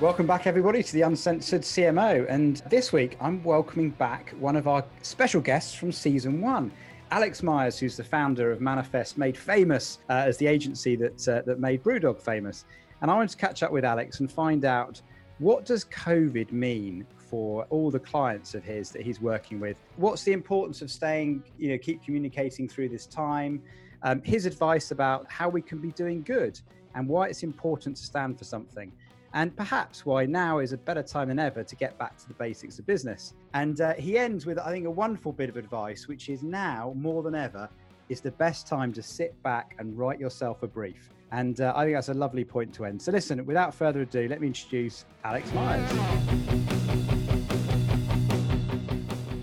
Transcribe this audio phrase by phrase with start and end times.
[0.00, 2.24] Welcome back, everybody, to the Uncensored CMO.
[2.28, 6.70] And this week, I'm welcoming back one of our special guests from season one.
[7.10, 11.42] Alex Myers, who's the founder of Manifest, made famous uh, as the agency that uh,
[11.46, 12.64] that made BrewDog famous.
[13.02, 15.02] And I wanted to catch up with Alex and find out
[15.40, 19.78] what does COVID mean for all the clients of his that he's working with.
[19.96, 23.60] What's the importance of staying, you know, keep communicating through this time?
[24.04, 26.60] Um, his advice about how we can be doing good
[26.94, 28.92] and why it's important to stand for something
[29.34, 32.34] and perhaps why now is a better time than ever to get back to the
[32.34, 33.34] basics of business.
[33.54, 36.94] And uh, he ends with, I think, a wonderful bit of advice, which is now
[36.96, 37.68] more than ever
[38.08, 41.10] is the best time to sit back and write yourself a brief.
[41.30, 43.02] And uh, I think that's a lovely point to end.
[43.02, 45.90] So, listen, without further ado, let me introduce Alex Myers.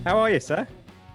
[0.04, 0.66] How are you, sir?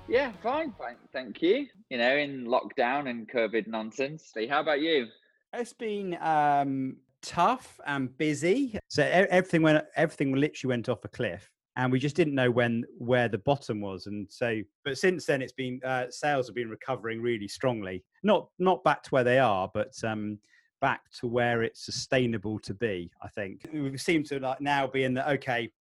[0.07, 0.95] Yeah, fine, fine.
[1.11, 1.67] Thank you.
[1.89, 4.33] You know, in lockdown and COVID nonsense.
[4.49, 5.07] How about you?
[5.53, 8.79] It's been um, tough and busy.
[8.87, 12.83] So everything went, everything literally went off a cliff, and we just didn't know when
[12.97, 14.07] where the bottom was.
[14.07, 18.03] And so, but since then, it's been uh, sales have been recovering really strongly.
[18.23, 20.39] Not not back to where they are, but um,
[20.81, 23.11] back to where it's sustainable to be.
[23.21, 25.71] I think we seem to like now be in the okay,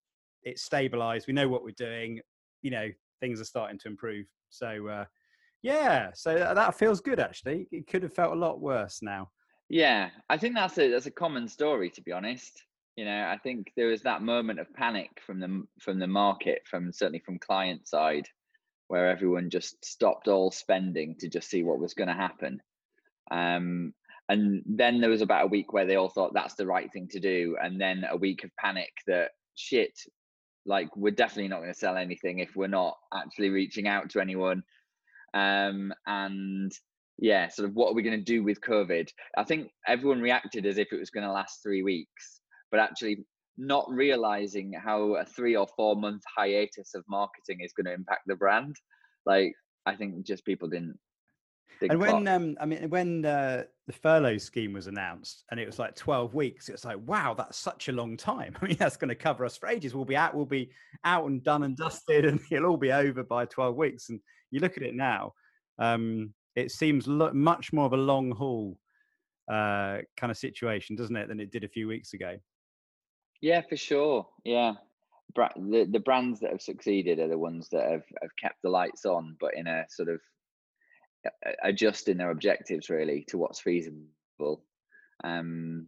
[0.43, 1.27] it's stabilized.
[1.27, 2.21] We know what we're doing.
[2.61, 2.89] You know,
[3.19, 4.25] things are starting to improve.
[4.49, 4.87] So.
[4.87, 5.05] Uh,
[5.63, 7.67] yeah, so that feels good actually.
[7.71, 9.29] It could have felt a lot worse now.
[9.71, 12.61] Yeah, I think that's a that's a common story to be honest.
[12.97, 16.63] You know, I think there was that moment of panic from the from the market,
[16.69, 18.27] from certainly from client side,
[18.89, 22.61] where everyone just stopped all spending to just see what was going to happen.
[23.31, 23.93] Um,
[24.27, 27.07] and then there was about a week where they all thought that's the right thing
[27.11, 29.97] to do, and then a week of panic that shit,
[30.65, 34.19] like we're definitely not going to sell anything if we're not actually reaching out to
[34.19, 34.63] anyone.
[35.33, 36.73] Um, and
[37.21, 39.07] yeah, sort of what are we going to do with COVID?
[39.37, 42.41] I think everyone reacted as if it was going to last three weeks,
[42.71, 43.23] but actually
[43.57, 48.21] not realizing how a three or four month hiatus of marketing is going to impact
[48.25, 48.75] the brand.
[49.27, 49.53] Like,
[49.85, 50.97] I think just people didn't.
[51.87, 55.77] and when um, I mean, when uh, the furlough scheme was announced, and it was
[55.77, 58.55] like twelve weeks, it's like, wow, that's such a long time.
[58.61, 59.93] I mean, that's going to cover us for ages.
[59.93, 60.71] We'll be out, we'll be
[61.05, 64.09] out and done and dusted, and it'll all be over by twelve weeks.
[64.09, 65.33] And you look at it now,
[65.77, 68.77] um, it seems lo- much more of a long haul
[69.49, 72.37] uh, kind of situation, doesn't it, than it did a few weeks ago?
[73.41, 74.27] Yeah, for sure.
[74.43, 74.73] Yeah,
[75.33, 78.69] Bra- the the brands that have succeeded are the ones that have have kept the
[78.69, 80.21] lights on, but in a sort of
[81.63, 84.65] adjusting their objectives really to what's feasible.
[85.23, 85.87] Um,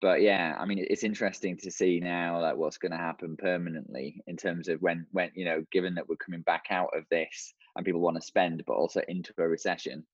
[0.00, 4.22] but yeah, I mean, it's interesting to see now like what's going to happen permanently
[4.26, 7.54] in terms of when when you know, given that we're coming back out of this
[7.76, 10.04] and people want to spend, but also into a recession.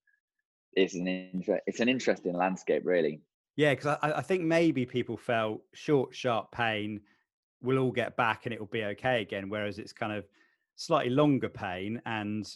[0.72, 3.20] It's an inter- it's an interesting landscape, really.
[3.56, 7.00] Yeah, because I, I think maybe people felt short, sharp pain.
[7.62, 9.48] We'll all get back and it will be okay again.
[9.48, 10.24] Whereas it's kind of
[10.76, 12.50] slightly longer pain and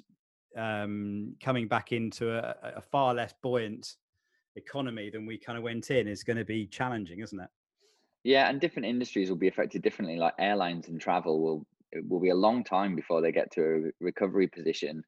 [0.57, 3.97] um, coming back into a, a far less buoyant
[4.57, 7.51] economy than we kind of went in is going to be challenging, isn't it?
[8.23, 10.17] Yeah, and different industries will be affected differently.
[10.17, 13.63] Like airlines and travel will it will be a long time before they get to
[13.63, 15.05] a recovery position.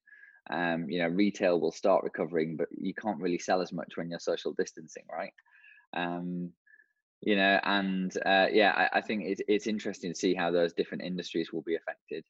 [0.48, 4.08] Um, you know, retail will start recovering, but you can't really sell as much when
[4.08, 5.32] you're social distancing, right?
[5.94, 6.52] Um,
[7.20, 10.72] you know, and uh, yeah, I, I think it's it's interesting to see how those
[10.72, 12.24] different industries will be affected.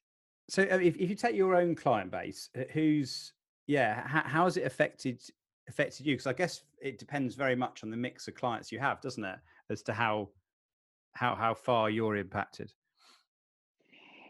[0.49, 3.33] So, if, if you take your own client base, who's
[3.67, 5.21] yeah, how, how has it affected
[5.67, 6.15] affected you?
[6.15, 9.23] Because I guess it depends very much on the mix of clients you have, doesn't
[9.23, 9.37] it,
[9.69, 10.29] as to how
[11.13, 12.71] how how far you're impacted.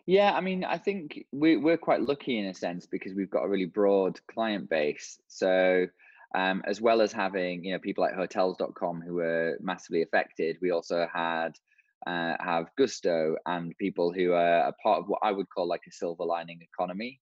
[0.08, 3.44] Yeah, I mean, I think we, we're quite lucky in a sense because we've got
[3.44, 5.20] a really broad client base.
[5.28, 5.86] So,
[6.34, 10.72] um, as well as having you know people like Hotels.com who were massively affected, we
[10.72, 11.50] also had
[12.08, 15.84] uh, have Gousto and people who are a part of what I would call like
[15.86, 17.20] a silver lining economy,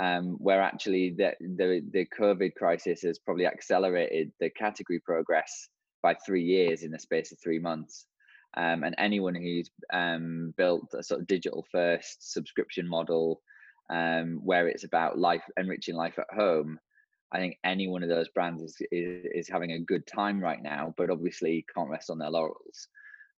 [0.00, 5.68] um, where actually the, the the COVID crisis has probably accelerated the category progress
[6.02, 8.06] by three years in the space of three months.
[8.56, 13.42] Um, and anyone who's um, built a sort of digital first subscription model
[13.90, 16.78] um, where it's about life enriching life at home
[17.32, 20.62] i think any one of those brands is, is, is having a good time right
[20.62, 22.88] now but obviously can't rest on their laurels.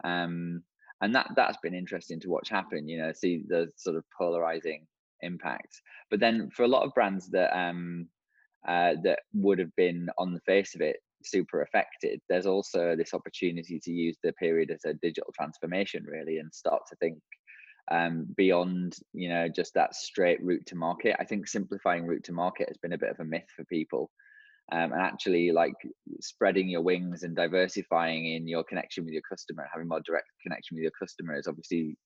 [0.04, 0.62] Um,
[1.00, 4.86] and that that's been interesting to watch happen you know see the sort of polarizing
[5.22, 5.80] impact.
[6.10, 8.08] But then for a lot of brands that um
[8.66, 13.14] uh, that would have been on the face of it super affected, there's also this
[13.14, 17.18] opportunity to use the period as a digital transformation, really, and start to think
[17.90, 21.16] um, beyond, you know, just that straight route to market.
[21.18, 24.10] I think simplifying route to market has been a bit of a myth for people.
[24.70, 25.72] Um, and actually, like
[26.20, 30.76] spreading your wings and diversifying in your connection with your customer, having more direct connection
[30.76, 31.96] with your customer is obviously,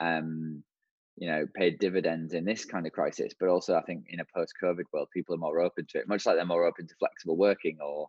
[0.00, 0.62] um,
[1.18, 3.34] you know, paid dividends in this kind of crisis.
[3.38, 6.24] But also, I think in a post-COVID world, people are more open to it, much
[6.24, 8.08] like they're more open to flexible working or,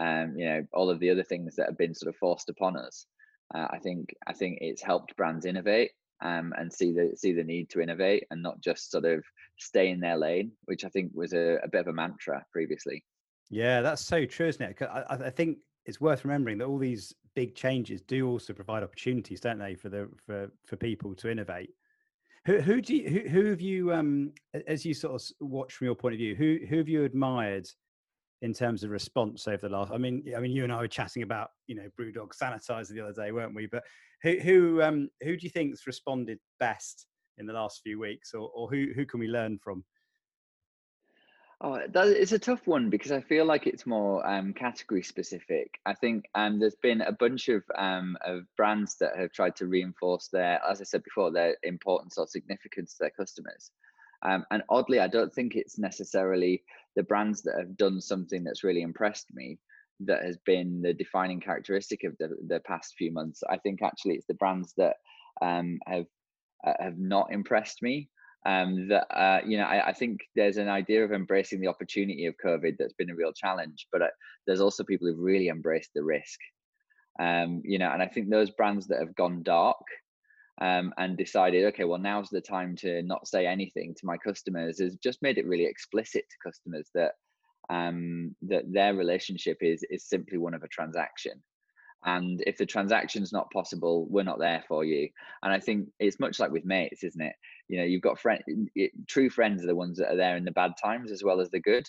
[0.00, 2.76] um, you know, all of the other things that have been sort of forced upon
[2.76, 3.06] us.
[3.54, 5.90] Uh, I think I think it's helped brands innovate
[6.22, 9.22] um, and see the see the need to innovate and not just sort of
[9.58, 13.04] stay in their lane, which I think was a, a bit of a mantra previously.
[13.50, 14.82] Yeah, that's so true, isn't it?
[14.82, 19.40] I, I think it's worth remembering that all these big changes do also provide opportunities,
[19.40, 21.70] don't they, for the for for people to innovate.
[22.46, 24.32] Who who do you who, who have you um
[24.66, 27.68] as you sort of watch from your point of view, who who have you admired
[28.42, 29.92] in terms of response over the last?
[29.92, 33.00] I mean, I mean, you and I were chatting about you know BrewDog sanitizer the
[33.00, 33.66] other day, weren't we?
[33.66, 33.84] But
[34.22, 37.06] who who um who do you think's responded best
[37.38, 39.84] in the last few weeks, or or who who can we learn from?
[41.62, 45.78] Oh, that, it's a tough one because I feel like it's more um, category specific.
[45.84, 49.66] I think um, there's been a bunch of um, of brands that have tried to
[49.66, 53.72] reinforce their, as I said before, their importance or significance to their customers.
[54.22, 56.62] Um, and oddly, I don't think it's necessarily
[56.96, 59.58] the brands that have done something that's really impressed me
[60.00, 63.42] that has been the defining characteristic of the, the past few months.
[63.48, 64.96] I think actually it's the brands that
[65.42, 66.06] um, have
[66.66, 68.08] uh, have not impressed me.
[68.46, 72.24] Um, that uh, you know, I, I, think there's an idea of embracing the opportunity
[72.24, 74.06] of COVID that's been a real challenge, but uh,
[74.46, 76.38] there's also people who've really embraced the risk.
[77.18, 79.76] Um, you know, and I think those brands that have gone dark
[80.60, 84.78] um, and decided, okay, well, now's the time to not say anything to my customers
[84.80, 87.12] has just made it really explicit to customers that
[87.70, 91.42] um, that their relationship is is simply one of a transaction.
[92.04, 95.10] And if the transaction's not possible, we're not there for you.
[95.42, 97.34] And I think it's much like with mates, isn't it?
[97.68, 98.42] You know, you've got friend,
[99.06, 101.50] true friends are the ones that are there in the bad times as well as
[101.50, 101.86] the good.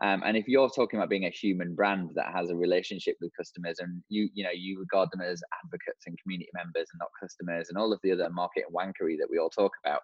[0.00, 3.36] Um, and if you're talking about being a human brand that has a relationship with
[3.36, 7.08] customers and you you know you regard them as advocates and community members and not
[7.20, 10.02] customers and all of the other market wankery that we all talk about,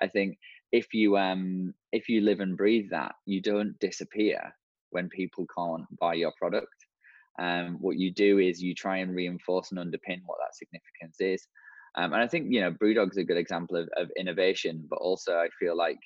[0.00, 0.38] I think
[0.72, 4.40] if you um if you live and breathe that, you don't disappear
[4.90, 6.74] when people can't buy your product.
[7.38, 11.46] Um, what you do is you try and reinforce and underpin what that significance is.
[11.96, 15.36] Um, and I think you know BrewDog's a good example of, of innovation, but also
[15.36, 15.98] I feel like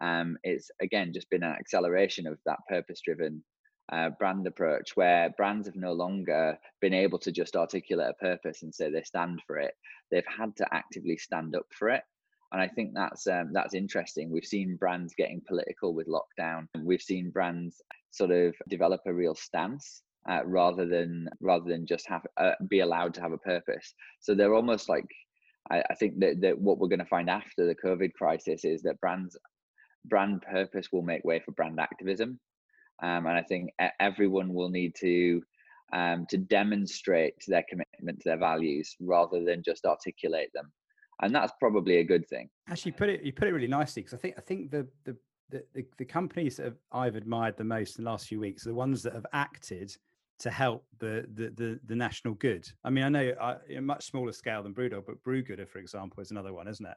[0.00, 3.42] um, it's again just been an acceleration of that purpose driven
[3.90, 8.62] uh, brand approach where brands have no longer been able to just articulate a purpose
[8.62, 9.72] and say they stand for it.
[10.10, 12.02] They've had to actively stand up for it.
[12.50, 14.30] And i think that's um, that's interesting.
[14.30, 16.66] We've seen brands getting political with lockdown.
[16.82, 22.08] We've seen brands sort of develop a real stance uh, rather than rather than just
[22.08, 23.94] have uh, be allowed to have a purpose.
[24.20, 25.06] So they're almost like
[25.70, 28.82] I, I think that, that what we're going to find after the covid crisis is
[28.82, 29.36] that brands
[30.04, 32.38] brand purpose will make way for brand activism.
[33.02, 35.42] Um, and I think everyone will need to
[35.92, 40.70] um, to demonstrate their commitment to their values rather than just articulate them,
[41.22, 42.50] and that's probably a good thing.
[42.68, 45.16] Actually, put it you put it really nicely because I think I think the, the
[45.50, 48.74] the the, companies that I've admired the most in the last few weeks are the
[48.74, 49.96] ones that have acted
[50.40, 52.68] to help the the the, the national good.
[52.84, 56.20] I mean, I know uh, a much smaller scale than Brewdog, but Brewgooder, for example,
[56.20, 56.96] is another one, isn't it?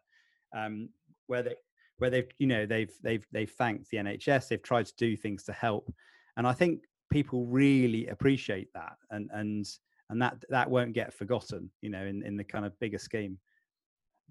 [0.58, 0.90] Um,
[1.28, 1.56] where they
[2.02, 5.44] where they've you know they've they've they've thanked the NHS, they've tried to do things
[5.44, 5.94] to help,
[6.36, 6.82] and I think
[7.12, 9.68] people really appreciate that, and and
[10.10, 13.38] and that that won't get forgotten, you know, in in the kind of bigger scheme.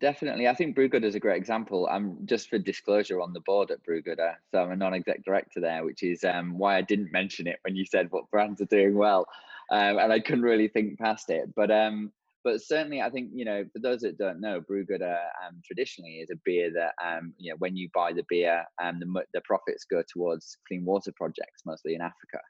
[0.00, 1.86] Definitely, I think Brewgooder is a great example.
[1.88, 5.84] I'm just for disclosure on the board at Brewgooder, so I'm a non-exec director there,
[5.84, 8.96] which is um, why I didn't mention it when you said what brands are doing
[8.96, 9.26] well,
[9.70, 11.54] um, and I couldn't really think past it.
[11.54, 12.10] But um,
[12.44, 16.30] but certainly I think you know for those that don't know, Brewgooder um, traditionally is
[16.30, 19.84] a beer that um, you know when you buy the beer, um, the the profits
[19.90, 22.40] go towards clean water projects, mostly in Africa,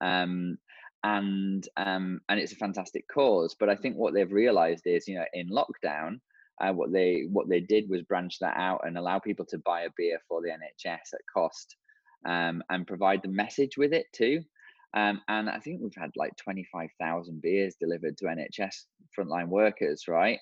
[0.00, 0.58] um,
[1.02, 3.56] and um, and it's a fantastic cause.
[3.58, 6.20] But I think what they've realised is you know in lockdown.
[6.60, 9.82] Uh, what they what they did was branch that out and allow people to buy
[9.82, 11.74] a beer for the NHS at cost,
[12.26, 14.40] um, and provide the message with it too.
[14.94, 18.84] Um, and I think we've had like 25,000 beers delivered to NHS
[19.18, 20.38] frontline workers, right?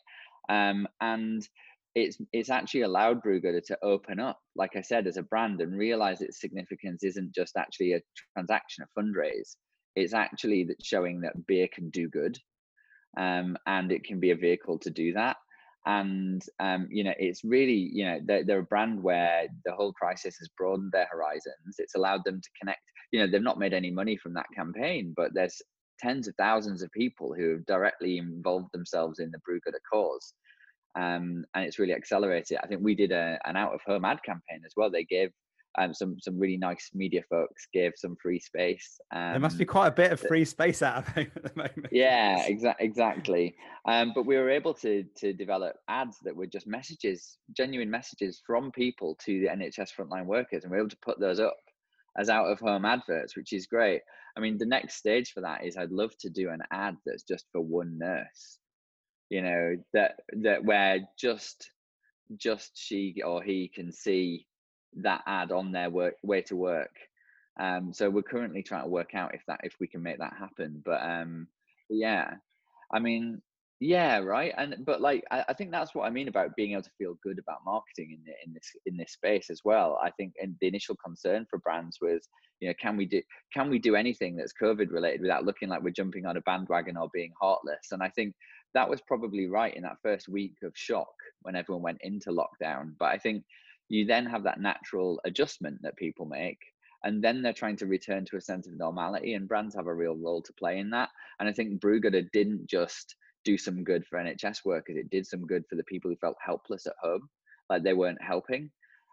[0.48, 1.46] Um, and
[1.94, 5.78] it's it's actually allowed Brewgooder to open up, like I said, as a brand and
[5.78, 8.00] realize its significance isn't just actually a
[8.34, 9.56] transaction, a fundraise.
[9.94, 12.38] It's actually showing that beer can do good,
[13.18, 15.36] um, and it can be a vehicle to do that.
[15.86, 19.92] And um, you know, it's really you know they're, they're a brand where the whole
[19.92, 21.76] crisis has broadened their horizons.
[21.78, 25.12] It's allowed them to connect you know they've not made any money from that campaign
[25.14, 25.60] but there's
[26.02, 30.34] tens of thousands of people who have directly involved themselves in the Brewgooder cause.
[30.94, 32.58] Um, and it's really accelerated.
[32.62, 34.90] I think we did a, an out of home ad campaign as well.
[34.90, 35.30] They gave
[35.78, 39.00] um, some some really nice media folks gave some free space.
[39.14, 41.52] Um, there must be um, quite a bit of free space out of at the
[41.56, 41.88] moment.
[41.90, 43.54] Yeah, exa- exactly.
[43.88, 48.42] Um, but we were able to to develop ads that were just messages, genuine messages
[48.46, 51.56] from people to the NHS frontline workers, and we are able to put those up
[52.18, 54.02] as out of home adverts, which is great.
[54.36, 57.22] I mean, the next stage for that is I'd love to do an ad that's
[57.22, 58.58] just for one nurse.
[59.30, 61.70] You know that that where just
[62.36, 64.46] just she or he can see
[64.96, 66.94] that ad on their work way to work.
[67.58, 70.34] Um, so we're currently trying to work out if that if we can make that
[70.38, 70.82] happen.
[70.84, 71.48] But um,
[71.88, 72.34] yeah,
[72.92, 73.42] I mean,
[73.84, 74.54] yeah, right.
[74.56, 77.18] And but like I, I, think that's what I mean about being able to feel
[77.22, 79.98] good about marketing in in this in this space as well.
[80.00, 82.28] I think and the initial concern for brands was,
[82.60, 83.20] you know, can we do
[83.52, 86.96] can we do anything that's COVID related without looking like we're jumping on a bandwagon
[86.96, 87.88] or being heartless?
[87.90, 88.34] And I think
[88.72, 92.92] that was probably right in that first week of shock when everyone went into lockdown.
[93.00, 93.42] But I think
[93.92, 96.58] you then have that natural adjustment that people make
[97.04, 99.94] and then they're trying to return to a sense of normality and brands have a
[99.94, 104.04] real role to play in that and i think brewgooder didn't just do some good
[104.06, 107.28] for nhs workers it did some good for the people who felt helpless at home
[107.68, 108.70] like they weren't helping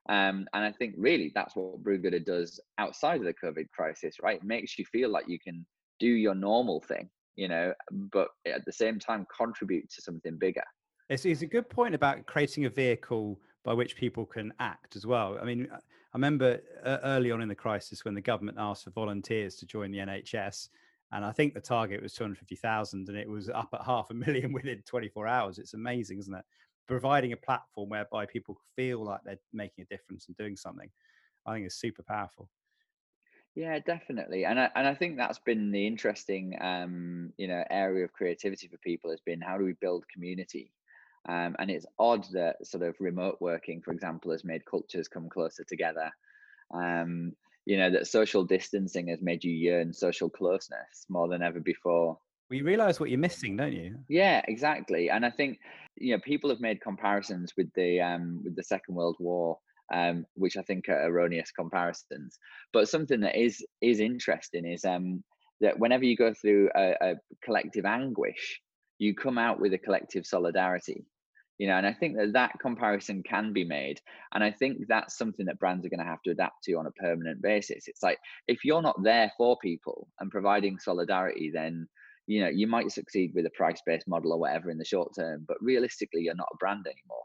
[0.08, 4.38] um, and i think really that's what brewgooder does outside of the covid crisis right?
[4.38, 5.66] It makes you feel like you can
[6.00, 10.64] do your normal thing you know but at the same time contribute to something bigger.
[11.10, 15.06] It's, it's a good point about creating a vehicle by which people can act as
[15.06, 15.38] well.
[15.42, 15.78] I mean, I
[16.14, 19.92] remember uh, early on in the crisis when the government asked for volunteers to join
[19.92, 20.70] the NHS,
[21.12, 24.54] and I think the target was 250,000, and it was up at half a million
[24.54, 25.60] within 24 hours.
[25.60, 26.46] It's amazing, isn't it?
[26.88, 30.90] Providing a platform whereby people feel like they're making a difference and doing something,
[31.46, 32.50] I think is super powerful.
[33.56, 38.06] Yeah, definitely, and I and I think that's been the interesting, um, you know, area
[38.06, 40.72] of creativity for people has been how do we build community
[41.28, 45.30] um, and it's odd that sort of remote working, for example, has made cultures come
[45.30, 46.12] closer together.
[46.74, 47.34] Um,
[47.66, 52.18] you know, that social distancing has made you yearn social closeness more than ever before.
[52.50, 53.98] We realize what you're missing, don't you?
[54.08, 55.10] Yeah, exactly.
[55.10, 55.60] And I think,
[55.96, 59.60] you know, people have made comparisons with the um, with the Second World War
[59.92, 62.40] um, which I think are erroneous comparisons.
[62.74, 65.24] But something that is is interesting is um,
[65.62, 68.62] that whenever you go through a, a, collective anguish,
[69.00, 71.06] you come out with a collective solidarity
[71.60, 74.00] you know and i think that that comparison can be made
[74.34, 76.88] and i think that's something that brands are going to have to adapt to on
[76.88, 77.88] a permanent basis.
[77.88, 81.88] It's like if you're not there for people and providing solidarity then
[82.28, 85.14] you know you might succeed with a price based model or whatever in the short
[85.16, 87.24] term but realistically you're not a brand anymore.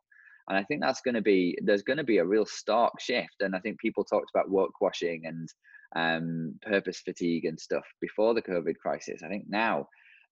[0.49, 3.37] And i think that's going to be there's going to be a real stark shift
[3.41, 5.49] and i think people talked about work washing and
[5.97, 9.23] um, purpose fatigue and stuff before the covid crisis.
[9.23, 9.87] I think now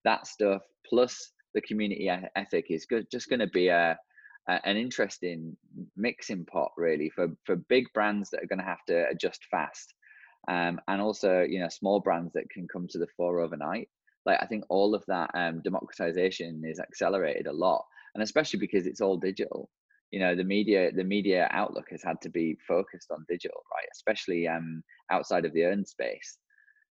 [0.05, 3.99] that stuff plus the community ethic is just going to be a,
[4.49, 5.57] a, an interesting
[5.97, 9.95] mixing pot really for for big brands that are going to have to adjust fast.
[10.49, 13.89] Um, and also you know small brands that can come to the fore overnight.
[14.25, 18.87] Like i think all of that um, democratization is accelerated a lot and especially because
[18.87, 19.71] it's all digital.
[20.11, 23.89] You know the media the media outlook has had to be focused on digital right?
[23.93, 26.39] Especially um, outside of the earned space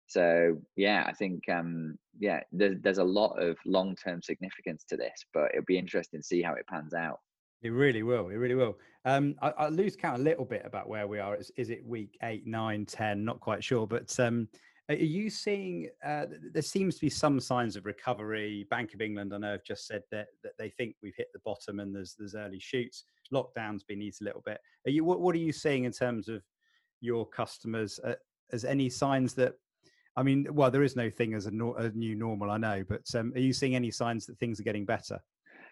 [0.10, 4.98] so yeah, I think um, yeah, there's there's a lot of long term significance to
[4.98, 7.20] this, but it'll be interesting to see how it pans out.
[7.62, 8.30] It really will.
[8.30, 8.80] It really will.
[9.06, 11.36] Um, I, I, lose count a little bit about where we are.
[11.36, 13.24] Is, is it week eight, nine, ten?
[13.24, 13.86] Not quite sure.
[13.86, 14.48] But um,
[14.90, 15.90] are you seeing?
[16.04, 18.66] Uh, there seems to be some signs of recovery.
[18.72, 21.42] Bank of England, I know, have just said that that they think we've hit the
[21.46, 23.04] bottom and there's there's early shoots.
[23.32, 24.58] Lockdown's been eased a little bit.
[24.88, 25.04] Are you?
[25.04, 26.42] What, what are you seeing in terms of
[27.00, 28.00] your customers?
[28.04, 28.16] Uh,
[28.52, 29.54] as any signs that
[30.20, 32.84] I mean, well, there is no thing as a, no, a new normal, I know,
[32.88, 35.18] but um, are you seeing any signs that things are getting better?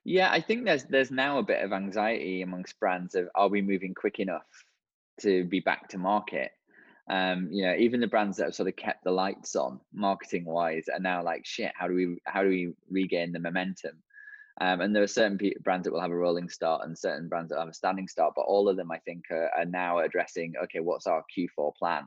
[0.06, 3.62] Yeah, I think there's there's now a bit of anxiety amongst brands of are we
[3.62, 4.48] moving quick enough
[5.20, 6.52] to be back to market?
[7.10, 10.46] Um, you know, even the brands that have sort of kept the lights on marketing
[10.46, 11.74] wise are now like shit.
[11.76, 14.02] How do we how do we regain the momentum?
[14.62, 17.50] Um, and there are certain brands that will have a rolling start and certain brands
[17.50, 20.54] that have a standing start, but all of them I think are, are now addressing
[20.64, 22.04] okay, what's our Q4 plan?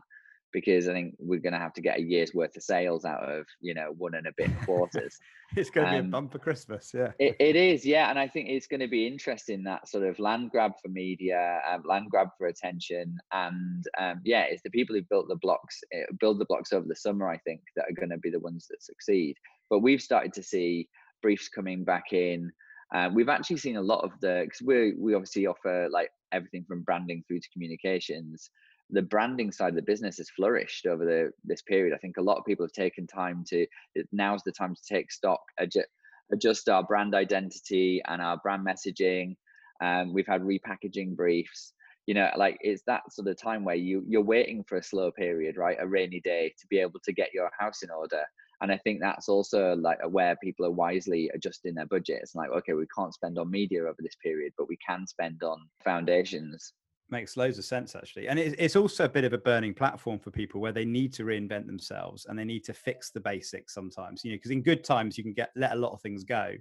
[0.52, 3.22] Because I think we're going to have to get a year's worth of sales out
[3.22, 5.18] of you know one and a bit quarters.
[5.56, 7.12] it's going to um, be a bumper Christmas, yeah.
[7.18, 10.18] It, it is, yeah, and I think it's going to be interesting that sort of
[10.18, 14.94] land grab for media, um, land grab for attention, and um, yeah, it's the people
[14.94, 17.28] who built the blocks, eh, build the blocks over the summer.
[17.28, 19.36] I think that are going to be the ones that succeed.
[19.68, 20.88] But we've started to see
[21.22, 22.50] briefs coming back in.
[22.94, 26.64] Uh, we've actually seen a lot of the because we we obviously offer like everything
[26.66, 28.50] from branding through to communications
[28.92, 31.94] the branding side of the business has flourished over the this period.
[31.94, 33.66] I think a lot of people have taken time to
[34.12, 35.88] now's the time to take stock, adjust,
[36.32, 39.36] adjust our brand identity and our brand messaging.
[39.82, 41.72] Um, we've had repackaging briefs.
[42.06, 45.10] you know like it's that sort of time where you you're waiting for a slow
[45.10, 48.22] period right a rainy day to be able to get your house in order
[48.60, 52.72] and i think that's also like where people are wisely adjusting their budgets like okay
[52.72, 56.72] we can't spend on media over this period but we can spend on foundations
[57.10, 58.28] makes loads of sense actually.
[58.28, 61.24] And it's also a bit of a burning platform for people where they need to
[61.24, 64.84] reinvent themselves and they need to fix the basics sometimes you know because in good
[64.84, 66.54] times you can get let a lot of things go.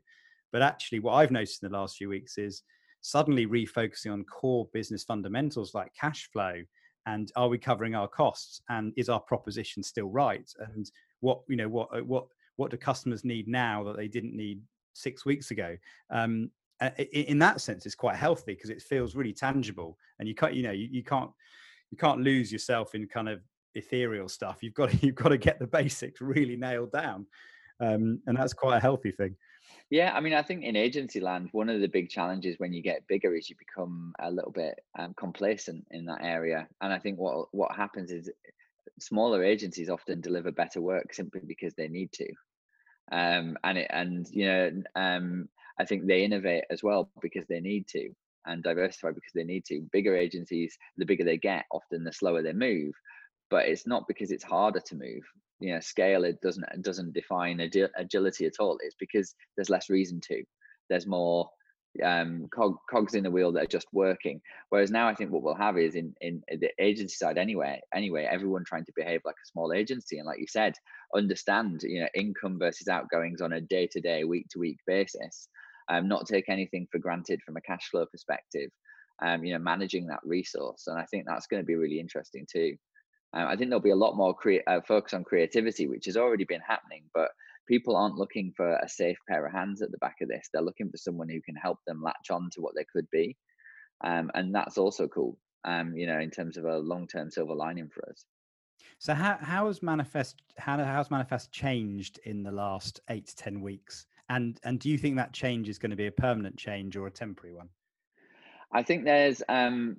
[0.52, 2.64] But actually what i've noticed in the last few weeks is
[3.02, 6.62] suddenly refocusing on core business fundamentals like cash flow
[7.06, 10.50] and are we covering our costs and is our proposition still right?
[10.60, 10.90] And
[11.22, 12.26] what you know what uh, what
[12.58, 14.62] what do customers need now that they didn't need
[14.94, 15.78] six weeks ago?
[16.10, 16.52] Um,
[17.12, 20.64] in that sense it's quite healthy because it feels really tangible and you can't you
[20.64, 21.30] know you, you can't
[21.92, 23.42] you can't lose yourself in kind of
[23.76, 27.26] ethereal stuff you've got to, you've got to get the basics really nailed down
[27.82, 29.36] um, and that's quite a healthy thing
[29.90, 32.82] yeah, I mean, I think in agency land, one of the big challenges when you
[32.82, 36.68] get bigger is you become a little bit um, complacent in that area.
[36.82, 38.30] And I think what what happens is
[39.00, 42.28] smaller agencies often deliver better work simply because they need to.
[43.12, 47.62] Um, and it and you know um, I think they innovate as well because they
[47.62, 48.10] need to
[48.46, 49.82] and diversify because they need to.
[49.92, 52.94] Bigger agencies, the bigger they get, often the slower they move.
[53.50, 55.24] But it's not because it's harder to move.
[55.60, 58.78] You know scale it doesn't it doesn't define agility at all.
[58.82, 60.44] It's because there's less reason to.
[60.90, 61.50] There's more
[62.04, 64.40] um cog, cogs in the wheel that are just working.
[64.70, 68.28] Whereas now i think what we'll have is in in the agency side anyway anyway
[68.30, 70.20] everyone trying to behave like a small agency.
[70.20, 70.76] And like you said
[71.16, 75.50] understand you know income versus outgoings on a day-to-day week-to-week basis
[75.90, 78.70] um not take anything for granted from a cash flow perspective
[79.24, 82.46] um you know managing that resource and i think that's going to be really interesting
[82.52, 82.76] too
[83.34, 86.18] um, I think there'll be a lot more crea- uh, focus on creativity, which has
[86.18, 87.30] already been happening, but
[87.68, 90.50] people aren't looking for a safe pair of hands at the back of this.
[90.52, 93.38] They're looking for someone who can help them latch on to what they could be.
[94.04, 97.54] Um, and that's also cool, um, you know, in terms of a long term silver
[97.54, 98.26] lining for us.
[98.98, 103.62] So how how has manifest how has manifest changed in the last eight to ten
[103.62, 104.08] weeks?
[104.30, 107.08] And and do you think that change is going to be a permanent change or
[107.08, 107.70] a temporary one?
[108.72, 109.98] I think there's um,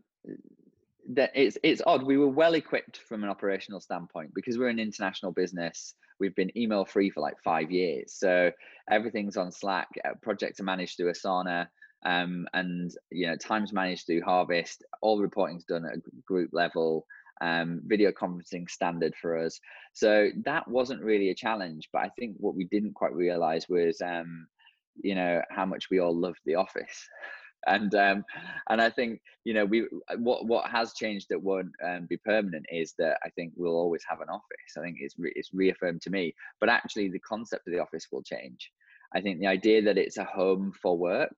[1.14, 2.04] that it's it's odd.
[2.04, 5.94] We were well equipped from an operational standpoint because we're an international business.
[6.20, 8.52] We've been email free for like five years, so
[8.90, 9.88] everything's on Slack.
[10.04, 11.66] Uh, projects are managed through Asana,
[12.04, 14.84] um, and you know times managed through Harvest.
[15.00, 17.06] All reporting's done at a group level.
[17.42, 19.58] Um, video conferencing standard for us,
[19.94, 21.88] so that wasn't really a challenge.
[21.90, 24.46] But I think what we didn't quite realize was, um,
[25.02, 27.08] you know, how much we all loved the office
[27.66, 28.24] and um,
[28.68, 32.66] and I think you know we what what has changed that won't um, be permanent
[32.70, 34.76] is that I think we'll always have an office.
[34.78, 38.06] I think it's re- it's reaffirmed to me, but actually the concept of the office
[38.10, 38.70] will change.
[39.14, 41.36] I think the idea that it's a home for work,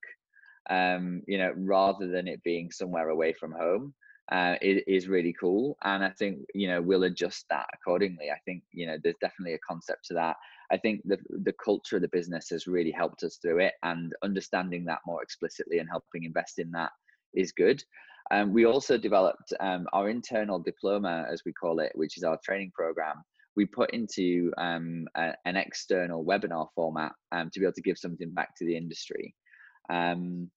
[0.69, 3.93] um, you know, rather than it being somewhere away from home,
[4.31, 5.77] uh, is, is really cool.
[5.83, 8.31] And I think you know we'll adjust that accordingly.
[8.31, 10.37] I think you know there's definitely a concept to that.
[10.71, 14.13] I think the the culture of the business has really helped us through it, and
[14.23, 16.91] understanding that more explicitly and helping invest in that
[17.33, 17.83] is good.
[18.31, 22.39] Um, we also developed um, our internal diploma, as we call it, which is our
[22.43, 23.23] training program.
[23.55, 27.97] We put into um, a, an external webinar format um, to be able to give
[27.97, 29.35] something back to the industry.
[29.89, 30.49] Um,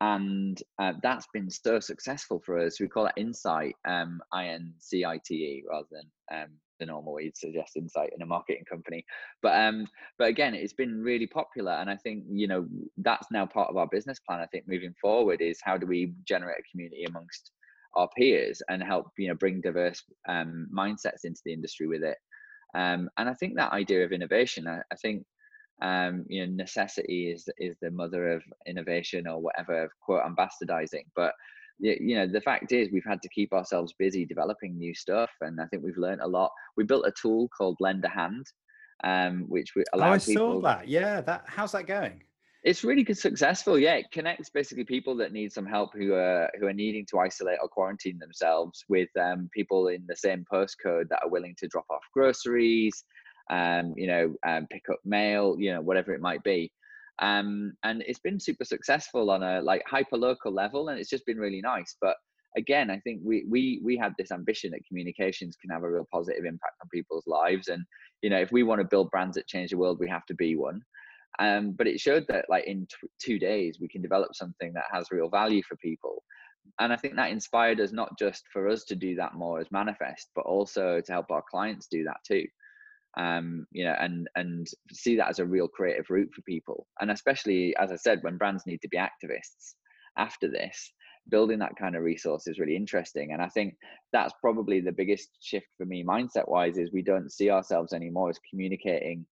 [0.00, 2.80] and uh, that's been so successful for us.
[2.80, 6.86] We call it Incite, um, I N C I T E, rather than um, the
[6.86, 9.04] normal way you'd suggest Insight in a marketing company.
[9.42, 9.86] But um,
[10.18, 12.66] but again, it's been really popular, and I think you know
[12.98, 14.40] that's now part of our business plan.
[14.40, 17.50] I think moving forward is how do we generate a community amongst
[17.96, 22.16] our peers and help you know bring diverse um, mindsets into the industry with it.
[22.74, 25.24] Um, and I think that idea of innovation, I, I think
[25.82, 29.90] um, you know, necessity is is the mother of innovation or whatever.
[30.00, 31.32] Quote, I'm bastardizing, but
[31.78, 35.60] you know, the fact is we've had to keep ourselves busy developing new stuff, and
[35.60, 36.50] I think we've learned a lot.
[36.76, 38.46] We built a tool called Lend a Hand,
[39.04, 40.54] um, which we allow oh, I people.
[40.54, 40.88] saw that.
[40.88, 42.22] Yeah, that how's that going?
[42.62, 43.78] It's really good, successful.
[43.78, 47.18] Yeah, it connects basically people that need some help who are who are needing to
[47.18, 51.68] isolate or quarantine themselves with um, people in the same postcode that are willing to
[51.68, 53.04] drop off groceries,
[53.50, 56.72] um, you know, um, pick up mail, you know, whatever it might be.
[57.20, 61.26] Um, and it's been super successful on a like hyper local level, and it's just
[61.26, 61.96] been really nice.
[62.00, 62.16] But
[62.56, 66.08] again, I think we we we had this ambition that communications can have a real
[66.10, 67.84] positive impact on people's lives, and
[68.22, 70.34] you know, if we want to build brands that change the world, we have to
[70.34, 70.80] be one.
[71.38, 74.84] Um, but it showed that like in t- two days we can develop something that
[74.92, 76.22] has real value for people
[76.80, 79.70] and i think that inspired us not just for us to do that more as
[79.70, 82.44] manifest but also to help our clients do that too
[83.16, 86.86] um, you know, and and see that as a real creative route for people.
[87.00, 89.74] And especially, as I said, when brands need to be activists
[90.16, 90.92] after this,
[91.28, 93.32] building that kind of resource is really interesting.
[93.32, 93.74] And i think
[94.12, 98.30] that's probably the biggest shift for me mindset wise is we don't see ourselves anymore
[98.30, 99.26] as communicating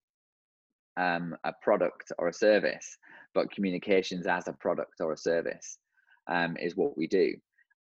[0.97, 2.99] um, a product or a service
[3.35, 5.79] but communications as a product or a service
[6.29, 7.35] um, is what we do.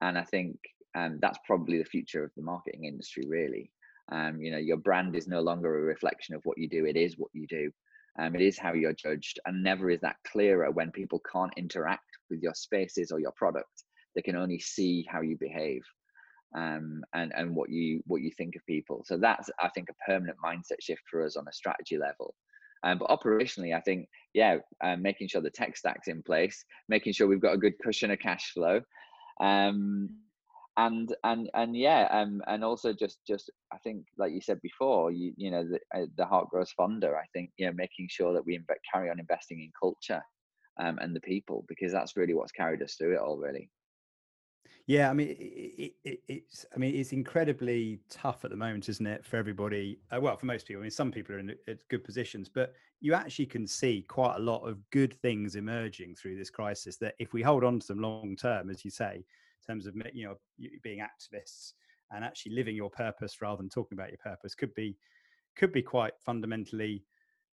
[0.01, 0.57] And i think
[0.97, 3.71] um, that's probably the future of the marketing industry really
[4.13, 6.97] um, you know your brand is no longer a reflection of what you do it
[6.97, 7.71] is what you do.
[8.19, 12.07] Um, it is how you're judged and never is that clearer when people can't interact
[12.31, 13.83] with your spaces or your product.
[14.15, 15.83] They can only see how you behave
[16.55, 19.03] um, and and what you what you think of people.
[19.07, 22.35] So that's i think a permanent mindset shift for us on a strategy level.
[22.85, 27.15] Um, but operationally i think yeah um, making sure the tech stack's in place making
[27.15, 28.83] sure we've got a good cushion of cash flow
[29.41, 30.11] um,
[30.77, 35.11] and and and yeah um and also just just i think like you said before
[35.11, 38.33] you you know the, uh, the heart grows fonder i think you know making sure
[38.33, 40.23] that we inv- carry on investing in culture
[40.81, 43.71] um, and the people because that's really what's carried us through it all really
[44.87, 49.07] yeah, I mean, it, it, it's I mean, it's incredibly tough at the moment, isn't
[49.07, 49.99] it, for everybody?
[50.11, 50.81] Uh, well, for most people.
[50.81, 51.55] I mean, some people are in
[51.89, 56.37] good positions, but you actually can see quite a lot of good things emerging through
[56.37, 56.97] this crisis.
[56.99, 59.25] That if we hold on to them long term, as you say,
[59.67, 60.35] terms of you know
[60.83, 61.73] being activists
[62.13, 64.97] and actually living your purpose rather than talking about your purpose, could be
[65.57, 67.05] could be quite fundamentally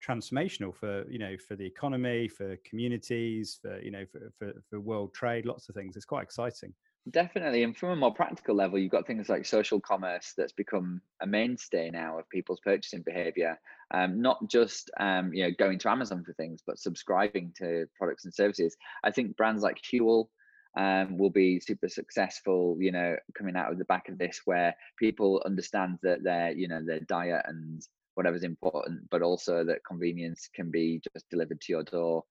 [0.05, 4.79] transformational for you know for the economy, for communities, for you know for, for, for
[4.79, 5.95] world trade, lots of things.
[5.95, 6.73] It's quite exciting.
[7.09, 7.63] Definitely.
[7.63, 11.25] And from a more practical level, you've got things like social commerce that's become a
[11.25, 13.59] mainstay now of people's purchasing behavior.
[13.91, 18.25] Um, not just um, you know going to Amazon for things, but subscribing to products
[18.25, 18.75] and services.
[19.03, 20.27] I think brands like Huel
[20.77, 24.75] um, will be super successful, you know, coming out of the back of this, where
[24.97, 30.49] people understand that their, you know, their diet and whatever's important, but also that convenience
[30.53, 32.23] can be just delivered to your door.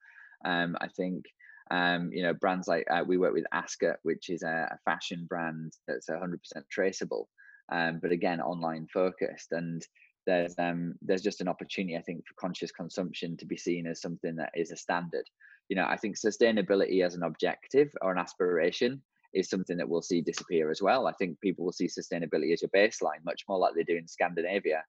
[0.44, 1.26] Um, I think
[1.70, 5.26] um, you know, brands like uh, we work with Asket, which is a, a fashion
[5.28, 6.38] brand that's 100%
[6.70, 7.28] traceable,
[7.70, 9.52] um, but again, online focused.
[9.52, 9.86] And
[10.26, 14.02] there's um, there's just an opportunity, I think, for conscious consumption to be seen as
[14.02, 15.24] something that is a standard.
[15.70, 19.00] You know, I think sustainability as an objective or an aspiration
[19.32, 21.06] is something that we'll see disappear as well.
[21.06, 24.06] I think people will see sustainability as your baseline, much more like they do in
[24.06, 24.84] Scandinavia.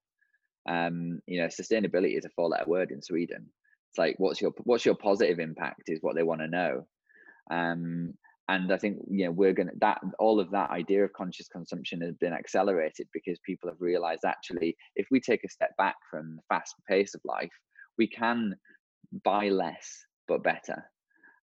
[0.68, 3.50] Um, you know, sustainability is a four-letter word in Sweden
[3.92, 6.86] it's like what's your what's your positive impact is what they want to know
[7.52, 8.14] um,
[8.48, 12.00] and i think you know we're gonna that all of that idea of conscious consumption
[12.02, 16.38] has been accelerated because people have realized actually if we take a step back from
[16.38, 17.52] the fast pace of life
[17.98, 18.56] we can
[19.26, 20.84] buy less but better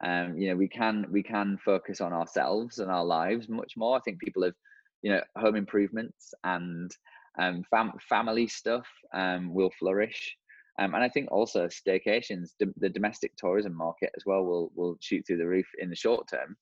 [0.05, 3.97] um, you know we can we can focus on ourselves and our lives much more
[3.97, 4.55] i think people have
[5.03, 6.91] you know home improvements and
[7.39, 10.37] um, fam- family stuff um, will flourish
[10.79, 15.27] um, and I think also staycations, the domestic tourism market as well will will shoot
[15.27, 16.57] through the roof in the short term,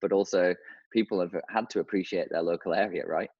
[0.00, 0.54] but also
[0.92, 3.30] people have had to appreciate their local area, right?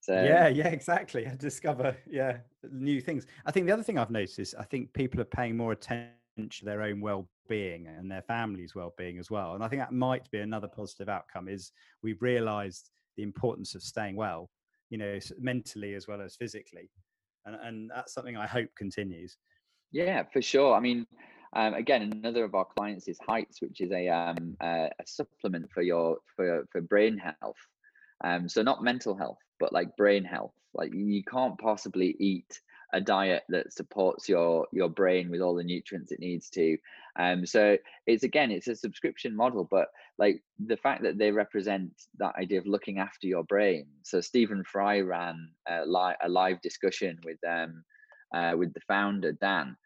[0.00, 1.30] So yeah, yeah, exactly.
[1.38, 2.38] Discover yeah
[2.70, 3.26] new things.
[3.44, 6.16] I think the other thing I've noticed is I think people are paying more attention
[6.36, 7.00] to their own
[7.48, 9.54] well-being and their family's well-being as well.
[9.54, 13.82] And I think that might be another positive outcome is we've realised the importance of
[13.82, 14.50] staying well,
[14.90, 16.90] you know, mentally as well as physically
[17.46, 19.38] and, and that's something I hope continues.
[19.92, 20.74] Yeah, for sure.
[20.74, 21.06] I mean,
[21.54, 25.82] um, again, another of our clients is Heights, which is a um, a supplement for
[25.82, 27.56] your for for brain health.
[28.24, 30.52] Um, so not mental health, but like brain health.
[30.74, 32.60] Like you can't possibly eat
[32.92, 36.76] a diet that supports your your brain with all the nutrients it needs to.
[37.18, 41.90] Um so it's again it's a subscription model but like the fact that they represent
[42.18, 43.86] that idea of looking after your brain.
[44.02, 47.84] So stephen fry ran a, li- a live discussion with um
[48.34, 49.76] uh, with the founder dan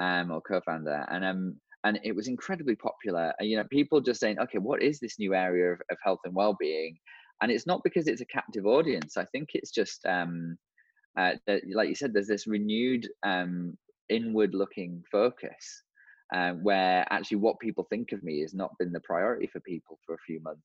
[0.00, 3.32] um or co-founder and um and it was incredibly popular.
[3.38, 6.20] And you know people just saying okay what is this new area of, of health
[6.24, 6.98] and well-being?
[7.40, 9.16] And it's not because it's a captive audience.
[9.16, 10.58] I think it's just um
[11.18, 11.32] uh,
[11.72, 13.76] like you said, there's this renewed um,
[14.08, 15.82] inward looking focus
[16.34, 19.98] um, where actually what people think of me has not been the priority for people
[20.06, 20.62] for a few months.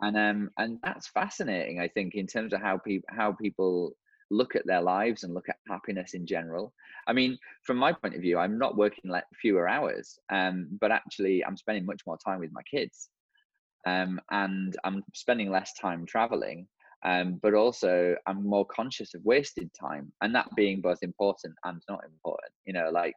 [0.00, 3.92] And um, and that's fascinating, I think, in terms of how people how people
[4.30, 6.72] look at their lives and look at happiness in general.
[7.06, 10.90] I mean, from my point of view, I'm not working like fewer hours, um, but
[10.90, 13.08] actually I'm spending much more time with my kids.
[13.86, 16.66] Um, and I'm spending less time traveling
[17.06, 21.80] um, but also I'm more conscious of wasted time, and that being both important and
[21.88, 22.52] not important.
[22.66, 23.14] You know, like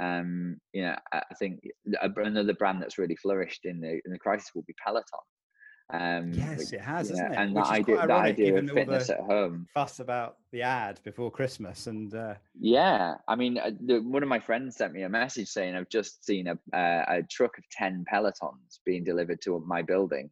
[0.00, 1.60] um, you know, I think
[2.00, 5.20] another brand that's really flourished in the in the crisis will be Peloton.
[5.92, 7.36] Um, yes, which, it has, isn't it?
[7.36, 9.66] And which that idea, that idea of fitness at home.
[9.74, 12.34] Fuss about the ad before Christmas, and uh...
[12.58, 15.90] yeah, I mean, uh, the, one of my friends sent me a message saying I've
[15.90, 20.30] just seen a uh, a truck of ten Pelotons being delivered to my building,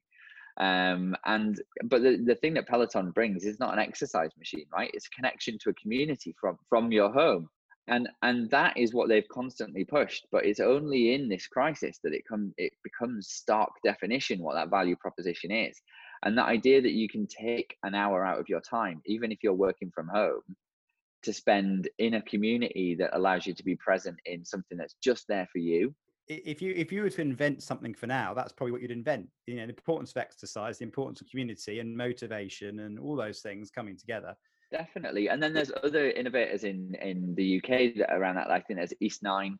[0.60, 4.90] Um, and but the, the thing that Peloton brings is not an exercise machine, right?
[4.92, 7.48] It's a connection to a community from from your home.
[7.88, 10.26] And and that is what they've constantly pushed.
[10.30, 14.68] But it's only in this crisis that it come it becomes stark definition what that
[14.68, 15.80] value proposition is.
[16.24, 19.38] And that idea that you can take an hour out of your time, even if
[19.42, 20.42] you're working from home,
[21.22, 25.26] to spend in a community that allows you to be present in something that's just
[25.26, 25.94] there for you
[26.30, 29.28] if you if you were to invent something for now that's probably what you'd invent.
[29.46, 33.40] You know the importance of exercise the importance of community and motivation and all those
[33.40, 34.34] things coming together.
[34.70, 35.28] Definitely.
[35.28, 38.94] And then there's other innovators in in the uk that around that i think there's
[39.00, 39.58] east nine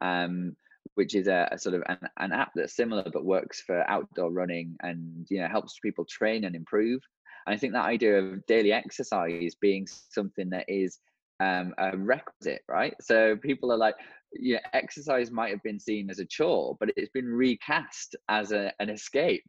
[0.00, 0.56] um,
[0.94, 4.30] which is a, a sort of an, an, app that's similar but works for outdoor
[4.30, 7.00] running and you know helps people train and improve.
[7.46, 10.98] And i think that idea of daily exercise being something that is
[11.40, 12.94] um, a requisite right?
[13.00, 13.94] So people are like
[14.32, 18.72] yeah, exercise might have been seen as a chore, but it's been recast as a,
[18.80, 19.44] an escape.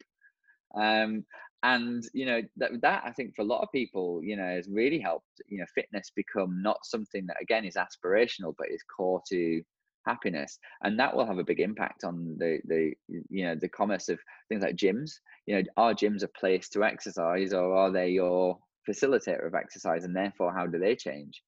[0.80, 1.26] Um,
[1.64, 4.70] and you know that that I think for a lot of people, you know, has
[4.70, 5.42] really helped.
[5.48, 9.62] You know, fitness become not something that again is aspirational, but is core to
[10.06, 14.08] happiness, and that will have a big impact on the the you know the commerce
[14.08, 15.12] of things like gyms.
[15.48, 18.58] You know, are gyms a place to exercise, or are they your
[18.90, 21.44] facilitator of exercise, and therefore how do they change?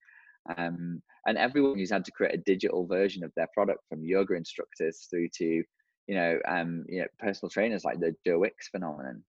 [0.58, 4.34] Um, and everyone who's had to create a digital version of their product from yoga
[4.34, 5.64] instructors through to
[6.08, 9.24] you know um you know personal trainers like the joe wicks phenomenon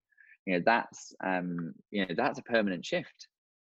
[0.46, 3.28] you know that's um you know that's a permanent shift.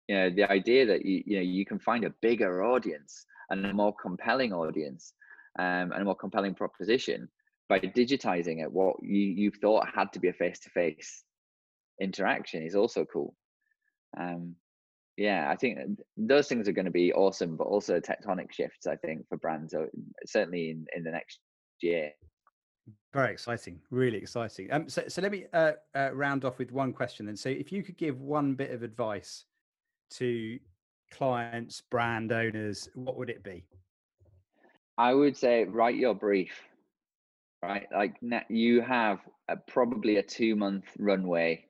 [0.09, 3.65] You know the idea that you you know you can find a bigger audience and
[3.67, 5.15] a more compelling audience
[5.59, 7.29] um, and a more compelling proposition
[7.69, 11.25] by digitizing it what you you thought had to be a face-to-face
[12.01, 13.35] interaction is also cool.
[14.19, 14.57] Um
[15.17, 15.79] yeah i think
[16.17, 19.75] those things are going to be awesome but also tectonic shifts i think for brands
[19.75, 19.87] uh,
[20.25, 21.39] certainly in, in the next
[21.83, 22.11] year.
[23.13, 24.73] Very exciting really exciting.
[24.73, 27.37] Um so, so let me uh, uh, round off with one question then.
[27.37, 29.45] So if you could give one bit of advice
[30.13, 30.59] to
[31.11, 33.65] clients brand owners what would it be?
[34.99, 36.53] I would say write your brief
[37.63, 37.87] right?
[37.93, 38.17] Like
[38.49, 41.65] you have a, probably a two month runway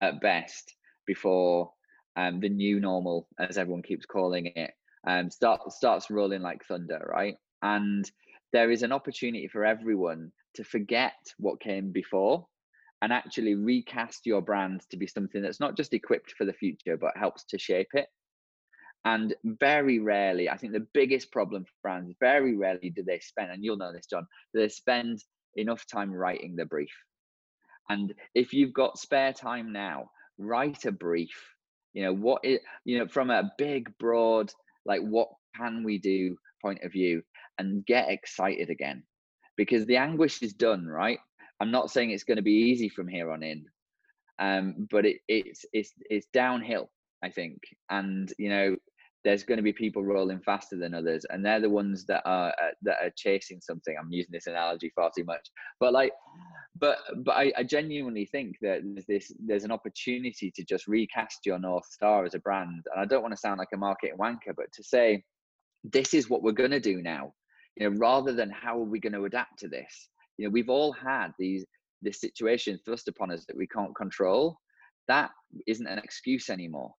[0.00, 0.74] at best
[1.06, 1.72] before
[2.16, 4.72] um, the new normal, as everyone keeps calling it,
[5.06, 7.36] um, start, starts rolling like thunder, right?
[7.62, 8.10] And
[8.52, 12.46] there is an opportunity for everyone to forget what came before
[13.02, 16.96] and actually recast your brand to be something that's not just equipped for the future,
[16.96, 18.06] but helps to shape it.
[19.04, 23.50] And very rarely, I think the biggest problem for brands, very rarely do they spend,
[23.50, 25.22] and you'll know this, John, they spend
[25.56, 26.94] enough time writing the brief.
[27.90, 31.53] And if you've got spare time now, write a brief
[31.94, 34.52] you know what it you know from a big broad
[34.84, 37.22] like what can we do point of view
[37.58, 39.04] and get excited again.
[39.56, 41.18] Because the anguish is done right?
[41.60, 43.64] I'm not saying it's going to be easy from here on in
[44.40, 46.90] um but it, it's it's it's downhill
[47.22, 47.60] i think.
[47.88, 48.76] And you know
[49.24, 52.50] there's going to be people rolling faster than others and they're the ones that are
[52.50, 53.96] uh, that are chasing something.
[53.98, 55.48] I'm using this analogy far too much.
[55.80, 56.12] But like
[56.78, 61.46] but but I, I genuinely think that there's this there's an opportunity to just recast
[61.46, 62.84] your north star as a brand.
[62.92, 65.24] And i don't want to sound like a marketing wanker but to say
[65.84, 67.32] this is what we're going to do now
[67.76, 70.08] you know rather than how are we going to adapt to this?
[70.36, 71.64] You know we've all had these
[72.02, 74.58] this situation thrust upon us that we can't control.
[75.08, 75.30] That
[75.66, 76.92] isn't an excuse anymore.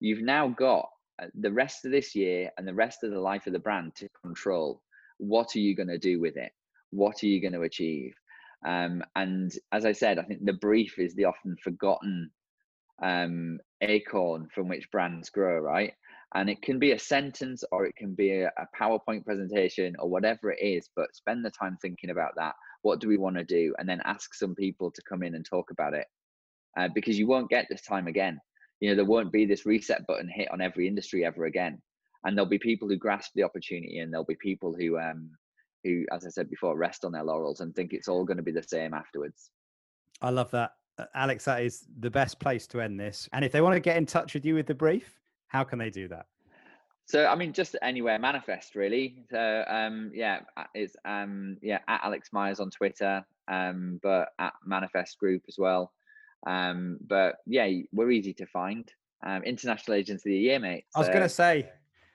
[0.00, 0.88] You've now got
[1.34, 4.08] the rest of this year and the rest of the life of the brand to
[4.22, 4.82] control.
[5.18, 6.52] What are you going to do with it?
[6.90, 8.14] What are you going to achieve?
[8.66, 12.30] Um, and as I said, I think the brief is the often forgotten
[13.02, 15.92] um, acorn from which brands grow, right?
[16.34, 20.08] And it can be a sentence or it can be a, a PowerPoint presentation or
[20.08, 22.54] whatever it is, but spend the time thinking about that.
[22.82, 23.74] What do we want to do?
[23.78, 26.06] And then ask some people to come in and talk about it
[26.76, 28.40] uh, because you won't get this time again
[28.80, 31.80] you know there won't be this reset button hit on every industry ever again.
[32.24, 35.30] And there'll be people who grasp the opportunity and there'll be people who um
[35.82, 38.42] who as i said before rest on their laurels and think it's all going to
[38.42, 39.50] be the same afterwards.
[40.22, 40.72] I love that.
[41.14, 43.28] Alex that is the best place to end this.
[43.32, 45.20] And if they want to get in touch with you with the brief
[45.54, 46.26] how can they do that?
[47.06, 49.24] So I mean, just anywhere manifest really.
[49.30, 50.40] So um, yeah,
[50.74, 55.92] it's um, yeah at Alex Myers on Twitter, um, but at Manifest Group as well.
[56.46, 58.90] Um, but yeah, we're easy to find.
[59.26, 60.84] Um, International Agency of the Year, mate.
[60.90, 60.98] So.
[60.98, 61.68] I was going to say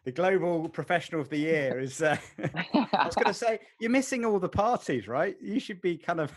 [0.05, 2.01] the global professional of the year is.
[2.01, 5.35] Uh, I was going to say you're missing all the parties, right?
[5.41, 6.31] You should be kind of.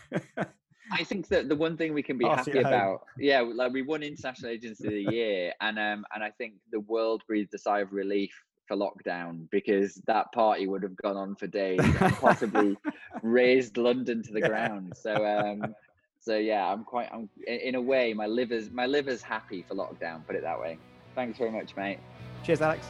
[0.91, 3.81] I think that the one thing we can be Party happy about, yeah, like we
[3.81, 7.57] won International Agency of the Year, and um, and I think the world breathed a
[7.57, 8.33] sigh of relief
[8.67, 12.77] for lockdown because that party would have gone on for days and possibly
[13.21, 14.93] raised London to the ground.
[14.95, 15.75] So um,
[16.23, 17.09] So yeah, I'm quite.
[17.11, 20.25] I'm in a way, my liver's my liver's happy for lockdown.
[20.25, 20.77] Put it that way.
[21.15, 21.99] Thanks very much, mate.
[22.43, 22.87] Cheers, Alex.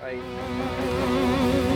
[0.00, 1.72] Bye.